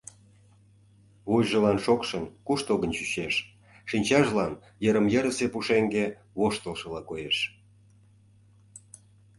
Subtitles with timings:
[1.29, 3.35] Вуйжылан шокшын, куштылгын чучеш,
[3.89, 6.05] шинчажлан йырым-йырысе пушеҥге
[6.39, 7.37] воштылшыла коеш...